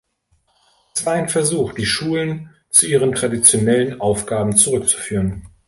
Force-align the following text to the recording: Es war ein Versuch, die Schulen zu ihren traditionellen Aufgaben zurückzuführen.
Es 0.95 1.05
war 1.05 1.13
ein 1.13 1.29
Versuch, 1.29 1.73
die 1.73 1.85
Schulen 1.85 2.49
zu 2.71 2.87
ihren 2.87 3.13
traditionellen 3.13 4.01
Aufgaben 4.01 4.57
zurückzuführen. 4.57 5.47